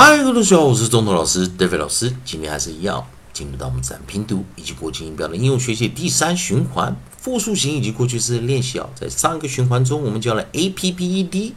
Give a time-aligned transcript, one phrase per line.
[0.00, 2.14] 嗨，各位同学好，我是中头老师 David 老师。
[2.24, 8.88] 今天还是一样，进入到我们自然拼读以及国际音标的应用学习第三循环，复数型以及过去式的练习啊。
[8.94, 11.52] 在上一个循环中，我们教了 a p p e d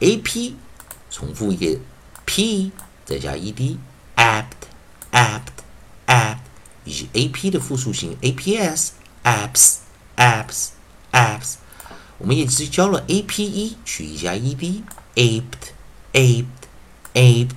[0.00, 0.54] a p，
[1.10, 1.80] 重复一个
[2.26, 2.70] p，
[3.06, 4.44] 再加 e d，apt
[5.12, 5.40] apt
[6.06, 6.36] apt，
[6.84, 8.92] 以及 a p 的复数型 a p s
[9.24, 9.76] apps
[10.18, 10.66] apps
[11.12, 11.54] apps。
[12.18, 15.70] 我们也只教了 a p e 取一加 e d，aped
[16.12, 16.44] aped。
[17.12, 17.56] aped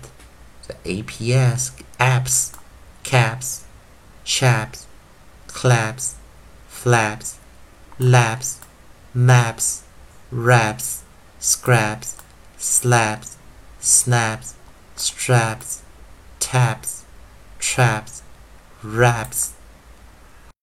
[0.70, 2.52] wrapped, the APS, apps,
[3.02, 3.64] caps,
[4.24, 4.86] chaps,
[5.48, 6.16] claps,
[6.68, 7.38] flaps,
[7.98, 8.58] laps,
[9.14, 9.82] maps,
[10.30, 11.02] wraps,
[11.40, 12.16] scraps,
[12.58, 13.36] slaps,
[13.80, 14.54] snaps,
[14.96, 15.82] straps,
[16.40, 17.04] taps,
[17.60, 18.22] traps,
[18.82, 19.50] wraps。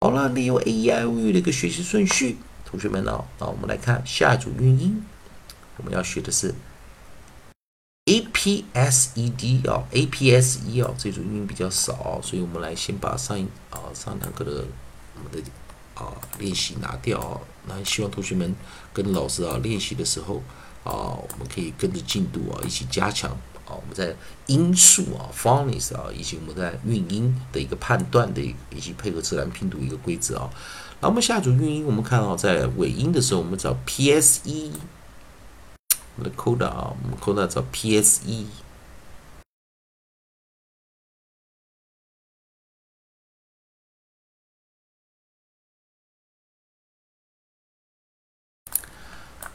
[0.01, 5.05] 好了，利用 A E I O U 的一个学习顺序，同学们呢，那我们来看下一组韵音，
[5.77, 6.53] 我们要学的是
[8.08, 14.64] a p s e d 啊，a p s e 啊，这组音比较少，所以我们来先把上一啊上堂课的
[15.18, 15.52] 我们的
[15.94, 17.38] 啊练习拿掉啊。
[17.68, 18.56] 那希望同学们
[18.94, 20.42] 跟老师啊练习的时候
[20.86, 23.30] 啊，我们可以跟着进度啊一起加强
[23.66, 23.76] 啊。
[23.76, 28.42] 我们在音素啊 phonics 啊，以及我们在韵音的一个判断的，
[28.74, 30.50] 以及配合自然拼读一个规则啊。
[31.02, 34.72] 那我们下组韵音，我们看到在尾音的时候，我们找 p s e。
[36.18, 38.46] 我们的 coda 啊，我们 coda 叫 PSE。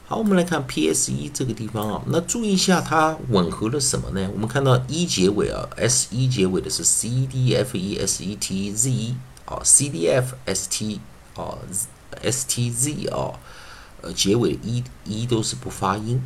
[0.06, 4.31] 好，我们来看 PSE 这个地方啊，那注意一下它吻合了什么呢？
[4.33, 9.15] 我们看到一结尾啊，S 一结尾的是 C D F E S E T Z
[9.47, 11.01] 啊，C D F S T
[11.34, 11.59] 啊
[12.21, 13.41] ，S T Z 啊，
[14.03, 16.22] 呃，结尾一一都是不发音。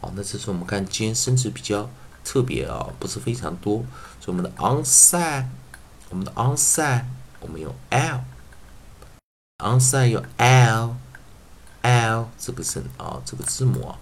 [0.00, 1.90] 好，那这时候我们看今天生词比较
[2.24, 3.84] 特别啊，不是非常多，
[4.18, 5.44] 所以我们的 onside，
[6.08, 7.04] 我们的 onside，
[7.40, 10.96] 我们用 l，onside 用 l。
[11.82, 13.98] L 这个声啊，这个字母啊，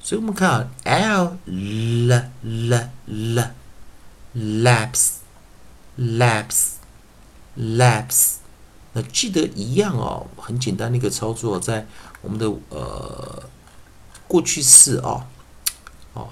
[0.00, 3.50] 所以我们看啊，l l l l
[4.34, 5.10] laps
[5.98, 6.72] laps
[7.56, 8.34] laps，
[8.92, 11.86] 那记得一样哦，很简单的一个操作，在
[12.20, 13.42] 我们的呃
[14.26, 15.26] 过去式啊，
[16.14, 16.28] 哦，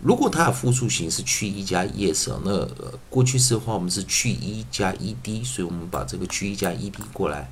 [0.00, 2.68] 如果它的复数形式去一加 es，那
[3.08, 7.50] 过去式的话，我们是去一加 ed，所以我们把这个去一加 ed 过来。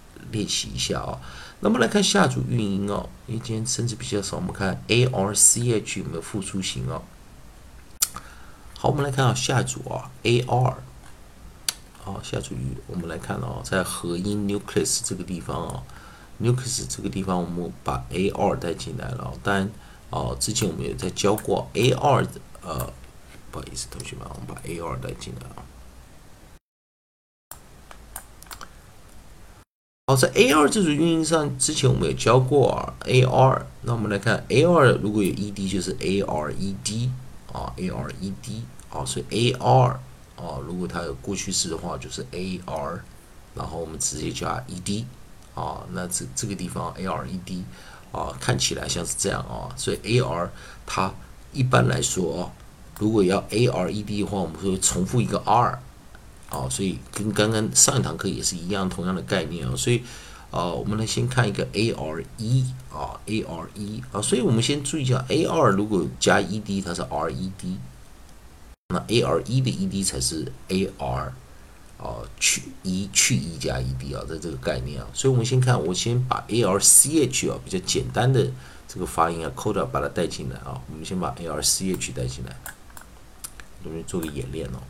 [0.31, 1.19] 练习一下哦。
[1.59, 7.03] 那么来看下组韵音哦，因为今天生词比较少，我们看 a r c h 有没有复数型哦？
[8.77, 10.77] 好，我们来看啊，下组啊 a r，
[12.03, 15.83] 好，下组语我们来看哦，在合音 nucleus 这个地方啊
[16.41, 19.69] ，nucleus 这个地方我们把 a r 带进来了，当然
[20.09, 22.91] 哦，之前我们有在教过 a r 的呃，
[23.51, 25.63] 不好意思，同学们，我们把 a r 带进来啊。
[30.11, 33.65] 好，在 a r 这组运营上，之前我们有教过 a r。
[33.83, 37.09] 那我们来看 a r 如果有 e d 就是 a r e d
[37.53, 39.87] 啊，a r e d 啊，所以 a r
[40.35, 42.99] 啊，如果它有过去式的话，就是 AR，
[43.55, 45.05] 然后我们直接加 ED
[45.55, 47.61] 啊，那这这个地方 ARED
[48.11, 50.49] 啊，看起来像是这样啊，所以 AR
[50.85, 51.09] 它
[51.53, 52.51] 一般来说啊，
[52.99, 55.81] 如果要 ARED 的话，我们会重复一个 R
[56.51, 60.03] 啊，所以跟刚刚上一堂课也是一样，同样的概念啊，所以。
[60.51, 67.77] 啊，我们来先看一个 A R E 啊，A R E 啊，所以我们先注意一下，A R 如果加 E D，它是 R E D，
[68.89, 71.33] 那 A R E 的 E D 才是 A R
[71.97, 78.51] 啊，去 E 去 E 加 E D 啊，在这个概念啊，所以我们先看，我先把 A R C H 啊比较简单的
[78.89, 82.53] 这个发音啊，Coda 把它带进来啊，我们先把 A R C H 带进来，
[83.85, 84.83] 我们做个演练哦，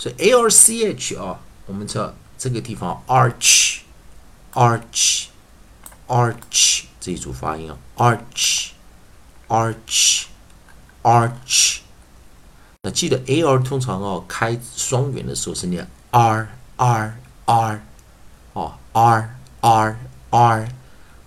[0.00, 3.80] 所以 A R C H 啊，我们知道这个地方 Arch。
[4.54, 5.26] arch，arch
[6.98, 7.78] 这一组发音啊
[9.48, 11.78] ，arch，arch，arch。
[12.82, 17.82] 那记得 a r 通常哦开双元的时候是念 r r r，
[18.54, 19.96] 哦 r r
[20.30, 20.68] r。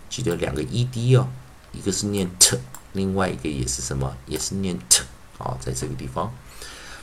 [0.10, 1.28] 记得两个 ED 哦，
[1.72, 2.58] 一个是念 t。
[2.94, 4.18] 另外一个也是什么？
[4.26, 5.04] 也是念 t
[5.38, 6.34] 啊，在这个地方，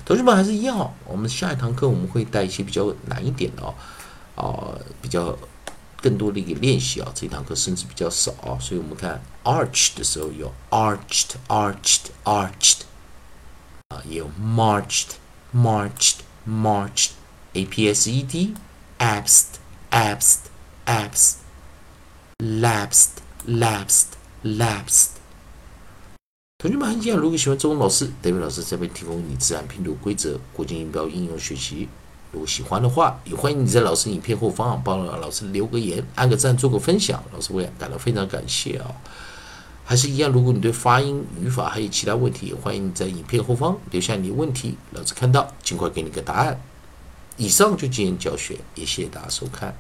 [0.05, 0.93] 同学们还是一样。
[1.05, 3.75] 我们下一堂课我们会带一些比较难一点的哦，
[4.35, 5.39] 啊，比较
[6.01, 7.13] 更多的一个练习啊。
[7.15, 12.79] 这一堂课甚至比较少啊，所以我们看 arch 的时候有 arched，arched，arched，
[13.89, 15.11] 啊，也有 marched
[15.55, 16.17] marched
[16.49, 18.09] marched，APS
[18.99, 21.35] ED，abs，abs，abs
[22.45, 23.09] lapsed,
[23.49, 24.09] lapsed,
[24.43, 25.09] lapsed。
[26.59, 27.23] 同学们，很简单。
[27.23, 31.89] 如果喜欢中文老师，代表老师这边提供你自然拼读规则、国际音标应用学习。
[32.33, 38.95] 如果喜欢的话，也欢迎你在老师影片后方帮老师留个言、按个赞、做个分享，老师会感到非常感谢啊。
[39.87, 46.61] 还是一样，如果你对发音、语法还有其他问题，也欢迎你在影片后方留下你的问题，老师看到尽快给你个答案。
[47.39, 49.75] 以上就今天教学，也谢谢大家收看。